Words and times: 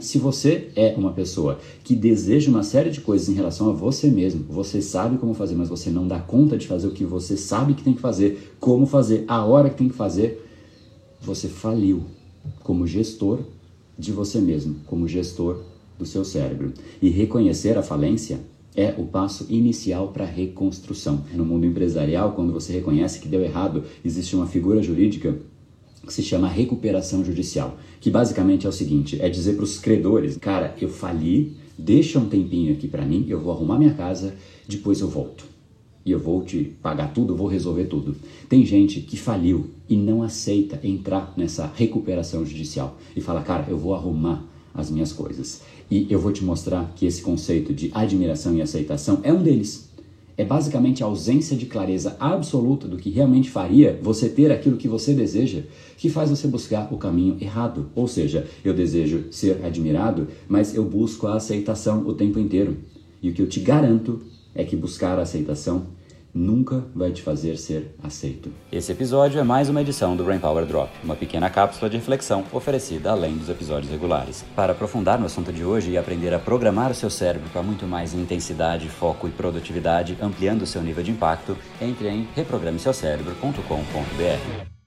Se 0.00 0.16
você 0.16 0.70
é 0.76 0.94
uma 0.96 1.12
pessoa 1.12 1.58
que 1.82 1.96
deseja 1.96 2.48
uma 2.48 2.62
série 2.62 2.88
de 2.88 3.00
coisas 3.00 3.28
em 3.28 3.32
relação 3.32 3.68
a 3.68 3.72
você 3.72 4.08
mesmo, 4.08 4.44
você 4.48 4.80
sabe 4.80 5.18
como 5.18 5.34
fazer, 5.34 5.56
mas 5.56 5.68
você 5.68 5.90
não 5.90 6.06
dá 6.06 6.20
conta 6.20 6.56
de 6.56 6.68
fazer 6.68 6.86
o 6.86 6.92
que 6.92 7.04
você 7.04 7.36
sabe 7.36 7.74
que 7.74 7.82
tem 7.82 7.94
que 7.94 8.00
fazer, 8.00 8.54
como 8.60 8.86
fazer, 8.86 9.24
a 9.26 9.44
hora 9.44 9.68
que 9.68 9.76
tem 9.76 9.88
que 9.88 9.96
fazer, 9.96 10.48
você 11.20 11.48
faliu 11.48 12.04
como 12.62 12.86
gestor 12.86 13.40
de 13.98 14.12
você 14.12 14.40
mesmo, 14.40 14.76
como 14.86 15.08
gestor 15.08 15.64
do 15.98 16.06
seu 16.06 16.24
cérebro. 16.24 16.72
E 17.02 17.08
reconhecer 17.08 17.76
a 17.76 17.82
falência 17.82 18.38
é 18.76 18.94
o 18.96 19.04
passo 19.04 19.46
inicial 19.48 20.12
para 20.12 20.22
a 20.22 20.28
reconstrução. 20.28 21.24
No 21.34 21.44
mundo 21.44 21.66
empresarial, 21.66 22.34
quando 22.34 22.52
você 22.52 22.72
reconhece 22.72 23.18
que 23.18 23.26
deu 23.26 23.40
errado, 23.40 23.82
existe 24.04 24.36
uma 24.36 24.46
figura 24.46 24.80
jurídica 24.80 25.36
que 26.08 26.14
se 26.14 26.22
chama 26.22 26.48
recuperação 26.48 27.22
judicial, 27.22 27.78
que 28.00 28.10
basicamente 28.10 28.66
é 28.66 28.68
o 28.68 28.72
seguinte: 28.72 29.20
é 29.20 29.28
dizer 29.28 29.54
para 29.54 29.64
os 29.64 29.78
credores, 29.78 30.38
cara, 30.38 30.74
eu 30.80 30.88
fali, 30.88 31.54
deixa 31.76 32.18
um 32.18 32.28
tempinho 32.28 32.72
aqui 32.72 32.88
para 32.88 33.04
mim, 33.04 33.26
eu 33.28 33.38
vou 33.38 33.52
arrumar 33.52 33.78
minha 33.78 33.92
casa, 33.92 34.34
depois 34.66 35.00
eu 35.00 35.08
volto. 35.08 35.44
E 36.06 36.10
eu 36.10 36.18
vou 36.18 36.42
te 36.42 36.74
pagar 36.82 37.12
tudo, 37.12 37.36
vou 37.36 37.46
resolver 37.46 37.84
tudo. 37.84 38.16
Tem 38.48 38.64
gente 38.64 39.00
que 39.00 39.18
faliu 39.18 39.66
e 39.86 39.94
não 39.94 40.22
aceita 40.22 40.80
entrar 40.82 41.34
nessa 41.36 41.70
recuperação 41.76 42.46
judicial 42.46 42.98
e 43.14 43.20
fala, 43.20 43.42
cara, 43.42 43.66
eu 43.68 43.76
vou 43.76 43.94
arrumar 43.94 44.42
as 44.72 44.90
minhas 44.90 45.12
coisas. 45.12 45.60
E 45.90 46.06
eu 46.08 46.18
vou 46.18 46.32
te 46.32 46.42
mostrar 46.42 46.90
que 46.96 47.04
esse 47.04 47.20
conceito 47.20 47.74
de 47.74 47.90
admiração 47.92 48.54
e 48.54 48.62
aceitação 48.62 49.20
é 49.22 49.30
um 49.30 49.42
deles 49.42 49.90
é 50.38 50.44
basicamente 50.44 51.02
a 51.02 51.06
ausência 51.06 51.56
de 51.56 51.66
clareza 51.66 52.16
absoluta 52.20 52.86
do 52.86 52.96
que 52.96 53.10
realmente 53.10 53.50
faria 53.50 53.98
você 54.00 54.28
ter 54.28 54.52
aquilo 54.52 54.76
que 54.76 54.86
você 54.86 55.12
deseja, 55.12 55.62
que 55.96 56.08
faz 56.08 56.30
você 56.30 56.46
buscar 56.46 56.94
o 56.94 56.96
caminho 56.96 57.36
errado. 57.40 57.90
Ou 57.92 58.06
seja, 58.06 58.46
eu 58.64 58.72
desejo 58.72 59.24
ser 59.32 59.64
admirado, 59.64 60.28
mas 60.48 60.76
eu 60.76 60.84
busco 60.84 61.26
a 61.26 61.34
aceitação 61.34 62.06
o 62.06 62.14
tempo 62.14 62.38
inteiro. 62.38 62.76
E 63.20 63.28
o 63.28 63.32
que 63.32 63.42
eu 63.42 63.48
te 63.48 63.58
garanto 63.58 64.20
é 64.54 64.62
que 64.62 64.76
buscar 64.76 65.18
a 65.18 65.22
aceitação 65.22 65.97
nunca 66.34 66.84
vai 66.94 67.10
te 67.10 67.22
fazer 67.22 67.56
ser 67.56 67.94
aceito. 68.02 68.52
Esse 68.70 68.92
episódio 68.92 69.40
é 69.40 69.44
mais 69.44 69.68
uma 69.68 69.80
edição 69.80 70.16
do 70.16 70.24
Brain 70.24 70.38
Power 70.38 70.66
Drop, 70.66 70.90
uma 71.02 71.16
pequena 71.16 71.50
cápsula 71.50 71.90
de 71.90 71.96
reflexão 71.96 72.44
oferecida 72.52 73.10
além 73.10 73.36
dos 73.36 73.48
episódios 73.48 73.90
regulares. 73.90 74.44
Para 74.54 74.72
aprofundar 74.72 75.18
no 75.18 75.26
assunto 75.26 75.52
de 75.52 75.64
hoje 75.64 75.90
e 75.90 75.98
aprender 75.98 76.32
a 76.32 76.38
programar 76.38 76.90
o 76.90 76.94
seu 76.94 77.10
cérebro 77.10 77.48
para 77.50 77.62
muito 77.62 77.86
mais 77.86 78.14
intensidade, 78.14 78.88
foco 78.88 79.26
e 79.26 79.30
produtividade, 79.30 80.16
ampliando 80.20 80.62
o 80.62 80.66
seu 80.66 80.82
nível 80.82 81.02
de 81.02 81.10
impacto, 81.10 81.56
entre 81.80 82.08
em 82.08 82.28
reprogrameseucerebro.com.br. 82.34 84.77